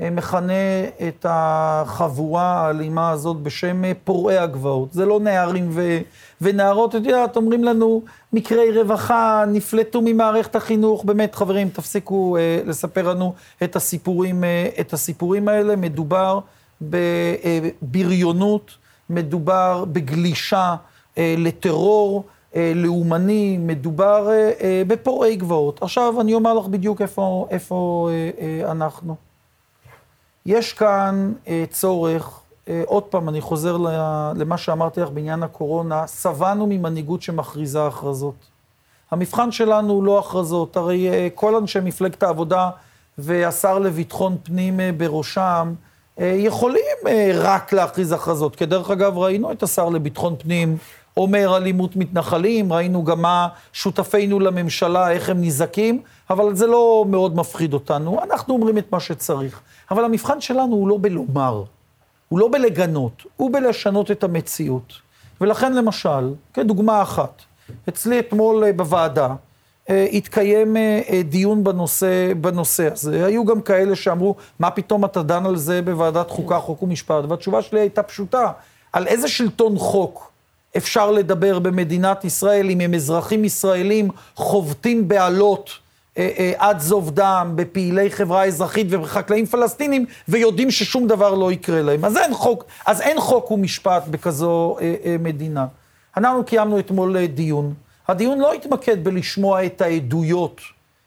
[0.00, 4.92] אה, מכנה את החבורה האלימה הזאת בשם אה, פורעי הגבעות.
[4.92, 5.98] זה לא נערים ו,
[6.40, 11.04] ונערות, את יודעת, אומרים לנו מקרי רווחה, נפלטו ממערכת החינוך.
[11.04, 15.76] באמת, חברים, תפסיקו אה, לספר לנו את הסיפורים, אה, את הסיפורים האלה.
[15.76, 16.40] מדובר
[17.82, 18.70] בבריונות,
[19.10, 20.76] מדובר בגלישה
[21.18, 22.24] אה, לטרור.
[22.56, 25.82] אה, לאומני, מדובר אה, אה, בפורעי גבעות.
[25.82, 28.08] עכשיו, אני אומר לך בדיוק איפה, איפה
[28.64, 29.16] אנחנו.
[30.48, 32.47] יש כאן אה, צורך, אה,
[32.86, 33.76] עוד פעם, אני חוזר
[34.36, 38.34] למה שאמרתי לך בעניין הקורונה, שבענו ממנהיגות שמכריזה הכרזות.
[39.10, 42.70] המבחן שלנו הוא לא הכרזות, הרי אה, כל אנשי מפלגת העבודה
[43.18, 45.74] והשר לביטחון פנים אה, בראשם,
[46.20, 48.56] אה, יכולים אה, רק להכריז הכרזות.
[48.56, 50.76] כי דרך אגב, ראינו את השר לביטחון פנים
[51.16, 57.36] אומר אלימות מתנחלים, ראינו גם מה שותפינו לממשלה, איך הם נזעקים, אבל זה לא מאוד
[57.36, 58.18] מפחיד אותנו.
[58.22, 59.60] אנחנו אומרים את מה שצריך.
[59.90, 61.62] אבל המבחן שלנו הוא לא בלומר,
[62.28, 64.92] הוא לא בלגנות, הוא בלשנות את המציאות.
[65.40, 67.42] ולכן למשל, כדוגמה אחת,
[67.88, 69.34] אצלי אתמול אה, בוועדה,
[69.90, 73.26] אה, התקיים אה, דיון בנושא, בנושא הזה.
[73.26, 77.24] היו גם כאלה שאמרו, מה פתאום אתה דן על זה בוועדת חוקה, חוק ומשפט?
[77.28, 78.52] והתשובה שלי הייתה פשוטה,
[78.92, 80.32] על איזה שלטון חוק
[80.76, 85.28] אפשר לדבר במדינת ישראל אם הם אזרחים ישראלים חובטים אה,
[86.56, 92.04] עד זוב דם בפעילי חברה אזרחית ובחקלאים פלסטינים, ויודעים ששום דבר לא יקרה להם.
[92.04, 95.66] אז אין חוק, אז אין חוק ומשפט בכזו אה, אה, מדינה.
[96.16, 97.74] אנחנו קיימנו אתמול אה, דיון.
[98.08, 100.60] הדיון לא התמקד בלשמוע את העדויות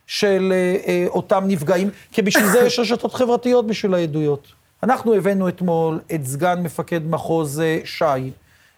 [0.08, 4.47] של אה, אה, אותם נפגעים, כי בשביל זה יש רשתות חברתיות בשביל העדויות.
[4.84, 8.32] אנחנו הבאנו אתמול את סגן מפקד מחוז אה, ש"י,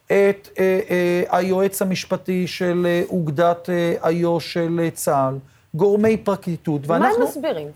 [0.06, 5.38] את אה, אה, היועץ המשפטי של אה, אוגדת אה, איו"ש של אה, צה"ל,
[5.76, 7.10] גורמי פרקליטות, ואנחנו...
[7.10, 7.68] מה הם מסבירים?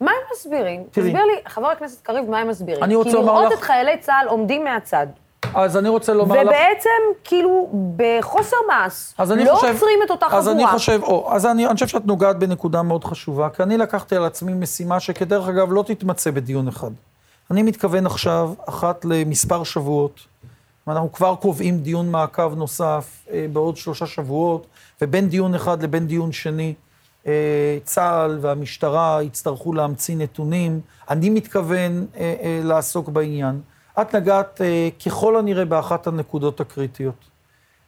[0.00, 0.84] מה הם מסבירים?
[0.90, 1.08] תראי.
[1.08, 2.84] תסביר לי, חבר הכנסת קריב, מה הם מסבירים?
[2.84, 3.38] אני רוצה לומר לך...
[3.38, 5.06] כי לראות את חיילי צה"ל עומדים מהצד.
[5.54, 6.56] אז אני רוצה לומר ובעצם, לך...
[6.56, 10.40] ובעצם, כאילו, בחוסר מעש, לא חושב, עוצרים את אותה חבורה.
[10.40, 13.78] אז אני חושב, או, אז אני, אני חושב שאת נוגעת בנקודה מאוד חשובה, כי אני
[13.78, 16.90] לקחתי על עצמי משימה שכדרך אגב לא תתמצא בדיון אחד.
[17.50, 20.20] אני מתכוון עכשיו, אחת למספר שבועות,
[20.86, 24.66] ואנחנו כבר קובעים דיון מעקב נוסף אה, בעוד שלושה שבועות,
[25.02, 26.74] ובין דיון אחד לבין דיון שני,
[27.84, 30.80] צה"ל והמשטרה יצטרכו להמציא נתונים.
[31.10, 33.60] אני מתכוון אה, אה, לעסוק בעניין.
[34.00, 34.60] את נגעת
[35.06, 37.24] ככל הנראה באחת הנקודות הקריטיות.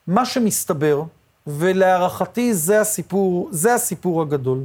[0.07, 1.03] מה שמסתבר,
[1.47, 4.65] ולהערכתי זה הסיפור, זה הסיפור הגדול.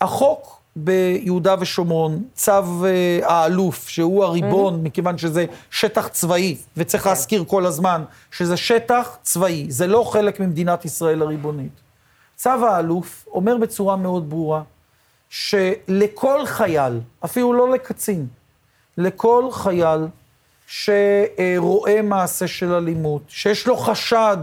[0.00, 2.86] החוק ביהודה ושומרון, צו
[3.22, 4.84] האלוף, שהוא הריבון, mm-hmm.
[4.86, 7.08] מכיוון שזה שטח צבאי, וצריך כן.
[7.08, 11.85] להזכיר כל הזמן שזה שטח צבאי, זה לא חלק ממדינת ישראל הריבונית.
[12.36, 14.62] צו האלוף אומר בצורה מאוד ברורה,
[15.30, 18.26] שלכל חייל, אפילו לא לקצין,
[18.98, 20.00] לכל חייל
[20.66, 24.36] שרואה מעשה של אלימות, שיש לו חשד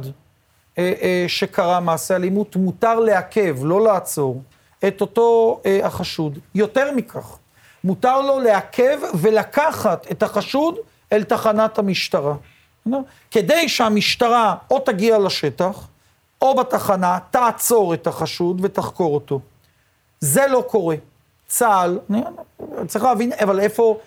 [0.77, 4.41] אה, אה, שקרה מעשה אלימות, מותר לעכב, לא לעצור,
[4.87, 6.39] את אותו אה, החשוד.
[6.55, 7.37] יותר מכך,
[7.83, 10.75] מותר לו לעכב ולקחת את החשוד
[11.11, 12.35] אל תחנת המשטרה.
[13.31, 15.87] כדי שהמשטרה או תגיע לשטח,
[16.43, 19.39] או בתחנה, תעצור את החשוד ותחקור אותו.
[20.19, 20.95] זה לא קורה.
[21.47, 23.97] צה"ל, אני צריך להבין, אבל איפה,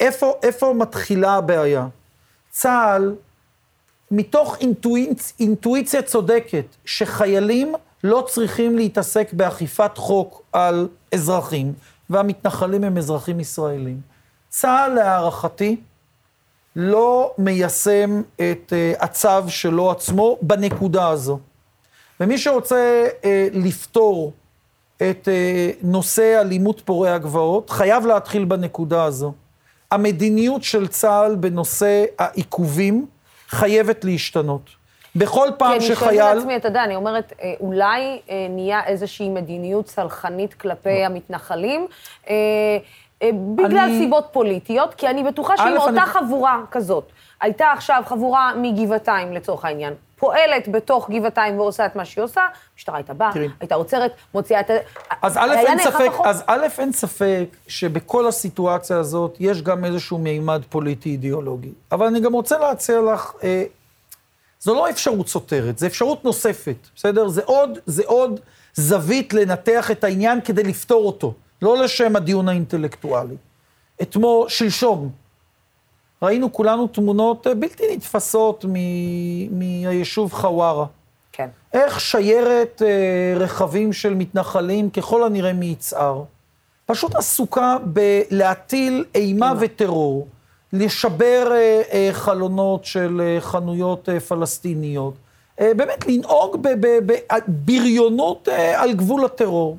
[0.00, 1.86] איפה, איפה מתחילה הבעיה?
[2.50, 3.14] צה"ל,
[4.10, 11.72] מתוך אינטואיצ, אינטואיציה צודקת, שחיילים לא צריכים להתעסק באכיפת חוק על אזרחים,
[12.10, 14.00] והמתנחלים הם אזרחים ישראלים.
[14.48, 15.76] צה"ל, להערכתי,
[16.76, 21.38] לא מיישם את uh, הצו שלו עצמו בנקודה הזו.
[22.20, 24.32] ומי שרוצה אה, לפתור
[24.96, 29.32] את אה, נושא אלימות פורעי הגבעות, חייב להתחיל בנקודה הזו.
[29.90, 33.06] המדיניות של צה"ל בנושא העיכובים
[33.48, 34.80] חייבת להשתנות.
[35.16, 36.08] בכל פעם כי שחייל...
[36.08, 40.54] אני שואלת את עצמי, אתה יודע, אני אומרת, אה, אולי אה, נהיה איזושהי מדיניות סלחנית
[40.54, 41.86] כלפי המתנחלים,
[42.28, 42.78] אה, אה,
[43.56, 47.04] בגלל אני- סיבות פוליטיות, כי אני בטוחה שאם אותה אני- חבורה כזאת,
[47.40, 52.96] הייתה עכשיו חבורה מגבעתיים, לצורך העניין, פועלת בתוך גבעתיים ועושה את מה שהיא עושה, המשטרה
[52.96, 53.30] הייתה באה.
[53.60, 54.74] הייתה עוצרת, מוציאה את ה...
[55.22, 56.26] אז א', אין נאכף ספק, החוק.
[56.26, 61.72] אז א', אין ספק שבכל הסיטואציה הזאת יש גם איזשהו מימד פוליטי-אידיאולוגי.
[61.92, 63.64] אבל אני גם רוצה להציע לך, אה,
[64.60, 67.28] זו לא אפשרות סותרת, זו אפשרות נוספת, בסדר?
[67.28, 68.40] זה עוד, זה עוד
[68.74, 73.36] זווית לנתח את העניין כדי לפתור אותו, לא לשם הדיון האינטלקטואלי.
[74.02, 75.10] אתמול, שלשום,
[76.22, 80.86] ראינו כולנו תמונות אה, בלתי נתפסות מ- מהיישוב חווארה.
[81.32, 81.48] כן.
[81.72, 82.88] איך שיירת אה,
[83.38, 86.22] רכבים של מתנחלים, ככל הנראה מיצהר,
[86.86, 90.26] פשוט עסוקה בלהטיל אימה וטרור,
[90.72, 95.14] לשבר אה, אה, חלונות של אה, חנויות אה, פלסטיניות,
[95.60, 99.76] אה, באמת לנהוג בבריונות אה, על גבול הטרור.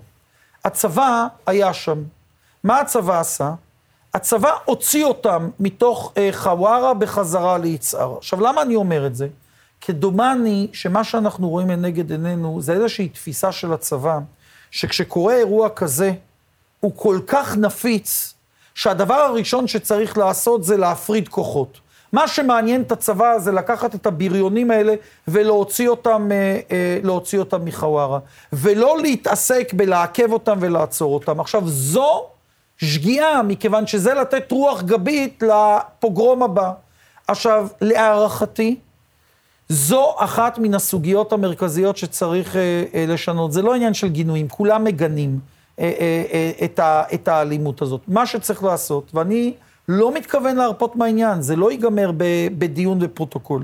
[0.65, 2.03] הצבא היה שם.
[2.63, 3.53] מה הצבא עשה?
[4.13, 8.17] הצבא הוציא אותם מתוך אה, חווארה בחזרה ליצהר.
[8.17, 9.27] עכשיו, למה אני אומר את זה?
[9.81, 14.19] כי דומני שמה שאנחנו רואים לנגד עינינו זה איזושהי תפיסה של הצבא,
[14.71, 16.13] שכשקורה אירוע כזה,
[16.79, 18.33] הוא כל כך נפיץ,
[18.75, 21.79] שהדבר הראשון שצריך לעשות זה להפריד כוחות.
[22.13, 24.95] מה שמעניין את הצבא זה לקחת את הבריונים האלה
[25.27, 28.19] ולהוציא אותם, אה, אה, להוציא אותם מחווארה.
[28.53, 31.39] ולא להתעסק בלעכב אותם ולעצור אותם.
[31.39, 32.25] עכשיו, זו
[32.77, 36.71] שגיאה, מכיוון שזה לתת רוח גבית לפוגרום הבא.
[37.27, 38.75] עכשיו, להערכתי,
[39.69, 43.51] זו אחת מן הסוגיות המרכזיות שצריך אה, אה, לשנות.
[43.51, 45.39] זה לא עניין של גינויים, כולם מגנים
[45.79, 48.01] אה, אה, אה, את, ה, את האלימות הזאת.
[48.07, 49.53] מה שצריך לעשות, ואני
[49.87, 52.11] לא מתכוון להרפות מהעניין, זה לא ייגמר
[52.57, 53.63] בדיון בפרוטוקול.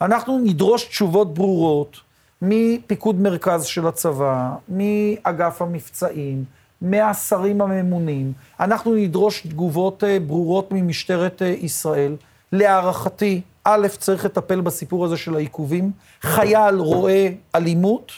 [0.00, 1.96] אנחנו נדרוש תשובות ברורות
[2.42, 6.44] מפיקוד מרכז של הצבא, מאגף המבצעים,
[6.82, 8.32] מהשרים הממונים.
[8.60, 12.16] אנחנו נדרוש תגובות אה, ברורות ממשטרת אה, ישראל.
[12.52, 15.90] להערכתי, א', צריך לטפל בסיפור הזה של העיכובים.
[16.22, 18.12] חייל רואה אלימות,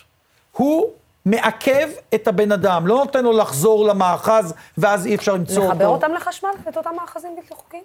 [0.53, 0.87] הוא
[1.24, 5.72] מעכב את הבן אדם, לא נותן לו לחזור למאחז, ואז אי אפשר למצוא אותו.
[5.72, 7.85] לחבר אותם לחשמל, את אותם מאחזים בלתי חוקיים?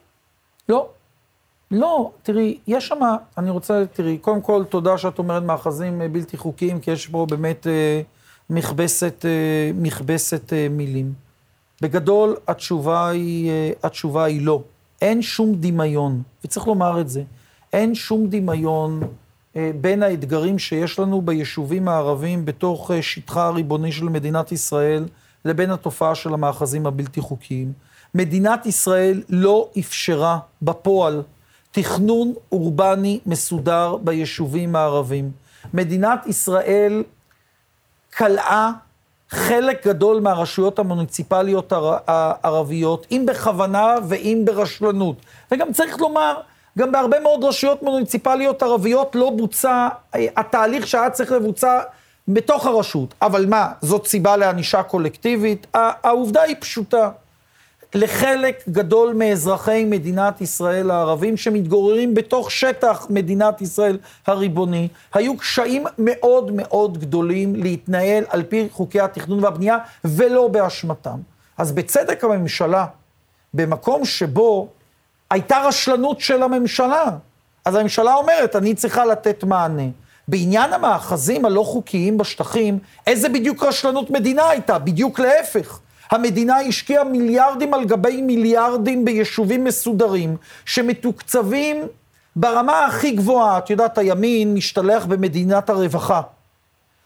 [0.69, 0.88] לא.
[1.72, 3.00] לא, תראי, יש שם,
[3.38, 7.26] אני רוצה, תראי, קודם כל, תודה שאת אומרת מאחזים אה, בלתי חוקיים, כי יש פה
[7.30, 8.02] באמת אה,
[8.50, 11.13] מכבסת, אה, מכבסת אה, מילים.
[11.82, 14.62] בגדול, התשובה היא, אה, התשובה היא לא.
[15.02, 17.24] אין שום דמיון, וצריך לומר את זה,
[17.74, 19.00] אין שום דמיון
[19.56, 25.06] בין האתגרים שיש לנו ביישובים הערביים בתוך אה, שטחה הריבוני של מדינת ישראל,
[25.46, 27.74] לבין התופעה של המאחזים הבלתי חוקיים.
[28.16, 31.22] מדינת ישראל לא אפשרה בפועל
[31.72, 35.32] תכנון אורבני מסודר ביישובים הערבים.
[35.74, 37.04] מדינת ישראל
[38.18, 38.72] כלאה
[39.30, 41.74] חלק גדול מהרשויות המוניציפליות
[42.08, 45.16] הערביות, אם בכוונה ואם ברשלנות.
[45.52, 46.36] וגם צריך לומר,
[46.80, 51.80] גם בהרבה מאוד רשויות מוניציפליות ערביות לא בוצע אה, התהליך שהיה צריך לבוצע
[52.28, 53.14] בתוך הרשות.
[53.22, 55.68] אבל מה, זאת סיבה לענישה קולקטיבית?
[55.74, 57.10] העובדה היא פשוטה.
[57.96, 66.52] לחלק גדול מאזרחי מדינת ישראל הערבים שמתגוררים בתוך שטח מדינת ישראל הריבוני, היו קשיים מאוד
[66.52, 71.20] מאוד גדולים להתנהל על פי חוקי התכנון והבנייה, ולא באשמתם.
[71.58, 72.86] אז בצדק הממשלה,
[73.54, 74.68] במקום שבו
[75.34, 77.06] הייתה רשלנות של הממשלה,
[77.65, 79.84] אז הממשלה אומרת, אני צריכה לתת מענה.
[80.28, 84.80] בעניין המאחזים הלא חוקיים בשטחים, איזה בדיוק רשלנות מדינה הייתה?
[84.80, 85.80] בדיוק להפך.
[86.12, 91.84] המדינה השקיעה מיליארדים על גבי מיליארדים ביישובים מסודרים, שמתוקצבים
[92.36, 93.58] ברמה הכי גבוהה.
[93.58, 96.22] את יודעת, הימין משתלח במדינת הרווחה.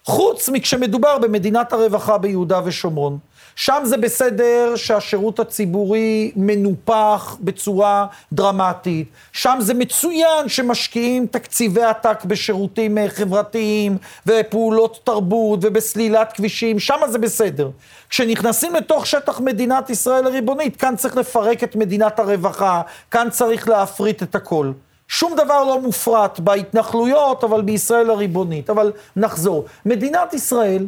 [0.05, 3.17] חוץ מכשמדובר במדינת הרווחה ביהודה ושומרון.
[3.57, 9.07] שם זה בסדר שהשירות הציבורי מנופח בצורה דרמטית.
[9.31, 17.17] שם זה מצוין שמשקיעים תקציבי עתק בשירותים אה, חברתיים ובפעולות תרבות ובסלילת כבישים, שם זה
[17.17, 17.69] בסדר.
[18.09, 24.23] כשנכנסים לתוך שטח מדינת ישראל הריבונית, כאן צריך לפרק את מדינת הרווחה, כאן צריך להפריט
[24.23, 24.71] את הכל.
[25.07, 28.69] שום דבר לא מופרט בהתנחלויות, אבל בישראל הריבונית.
[28.69, 29.65] אבל נחזור.
[29.85, 30.87] מדינת ישראל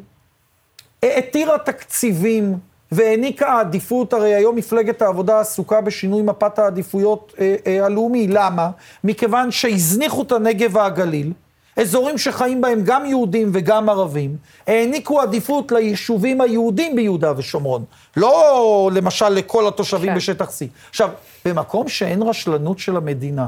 [1.03, 2.57] העתירה תקציבים
[2.91, 8.27] והעניקה עדיפות, הרי היום מפלגת העבודה עסוקה בשינוי מפת העדיפויות אה, אה, הלאומי.
[8.27, 8.69] למה?
[9.03, 11.33] מכיוון שהזניחו את הנגב והגליל,
[11.77, 14.35] אזורים שחיים בהם גם יהודים וגם ערבים,
[14.67, 17.83] העניקו עדיפות ליישובים היהודים ביהודה ושומרון,
[18.17, 20.15] לא למשל לכל התושבים כן.
[20.15, 20.65] בשטח C.
[20.89, 21.09] עכשיו,
[21.45, 23.47] במקום שאין רשלנות של המדינה,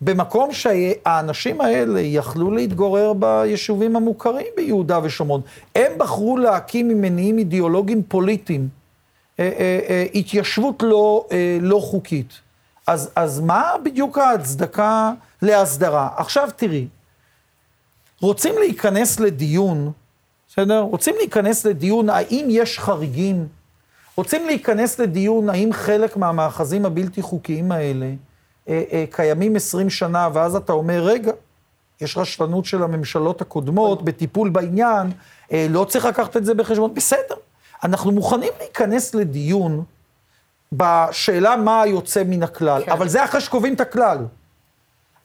[0.00, 5.40] במקום שהאנשים האלה יכלו להתגורר ביישובים המוכרים ביהודה ושומרון.
[5.74, 8.68] הם בחרו להקים ממניעים אידיאולוגיים פוליטיים
[9.38, 11.26] אה, אה, אה, התיישבות לא,
[11.60, 12.32] לא חוקית.
[12.86, 16.08] אז, אז מה בדיוק ההצדקה להסדרה?
[16.16, 16.86] עכשיו תראי,
[18.20, 19.92] רוצים להיכנס לדיון,
[20.48, 20.80] בסדר?
[20.80, 23.46] רוצים להיכנס לדיון האם יש חריגים,
[24.16, 28.10] רוצים להיכנס לדיון האם חלק מהמאחזים הבלתי חוקיים האלה
[29.10, 31.32] קיימים 20 שנה, ואז אתה אומר, רגע,
[32.00, 35.10] יש רשלנות של הממשלות הקודמות בטיפול בעניין,
[35.52, 37.34] אה, לא צריך לקחת את זה בחשבון, בסדר.
[37.84, 39.84] אנחנו מוכנים להיכנס לדיון
[40.72, 42.92] בשאלה מה היוצא מן הכלל, כן.
[42.92, 44.18] אבל זה אחרי שקובעים את הכלל.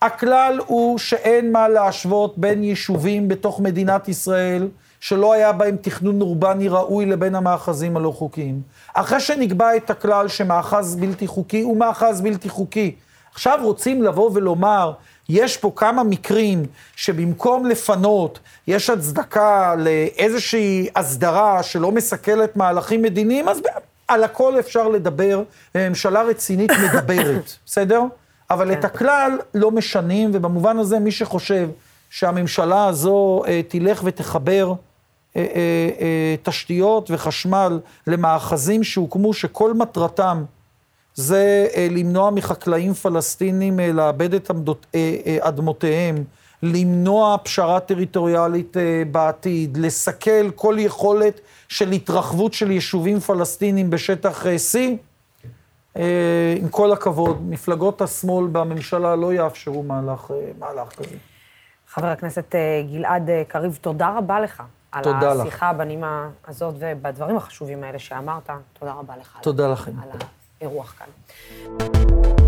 [0.01, 4.67] הכלל הוא שאין מה להשוות בין יישובים בתוך מדינת ישראל,
[4.99, 8.61] שלא היה בהם תכנון אורבני ראוי לבין המאחזים הלא חוקיים.
[8.93, 12.95] אחרי שנקבע את הכלל שמאחז בלתי חוקי הוא מאחז בלתי חוקי,
[13.33, 14.93] עכשיו רוצים לבוא ולומר,
[15.29, 16.65] יש פה כמה מקרים
[16.95, 23.61] שבמקום לפנות, יש הצדקה לאיזושהי הסדרה שלא מסכלת מהלכים מדיניים, אז
[24.07, 25.43] על הכל אפשר לדבר,
[25.75, 28.01] ממשלה רצינית מדברת, בסדר?
[28.49, 28.79] אבל כן.
[28.79, 31.69] את הכלל לא משנים, ובמובן הזה מי שחושב
[32.09, 34.73] שהממשלה הזו אה, תלך ותחבר
[35.35, 40.43] אה, אה, אה, תשתיות וחשמל למאחזים שהוקמו, שכל מטרתם
[41.15, 46.23] זה אה, למנוע מחקלאים פלסטינים אה, לאבד את עמדות, אה, אדמותיהם,
[46.63, 48.77] למנוע פשרה טריטוריאלית
[49.11, 54.77] בעתיד, לסכל כל יכולת של התרחבות של יישובים פלסטינים בשטח C.
[56.57, 61.15] עם כל הכבוד, מפלגות השמאל בממשלה לא יאפשרו מהלך, מהלך כזה.
[61.87, 62.55] חבר הכנסת
[62.91, 64.63] גלעד קריב, תודה רבה לך.
[64.91, 65.77] על השיחה לך.
[65.77, 68.49] בנימה הזאת ובדברים החשובים האלה שאמרת.
[68.79, 69.37] תודה רבה לך.
[69.41, 69.91] תודה לכם.
[70.01, 70.09] על
[70.63, 72.42] האירוח כאן.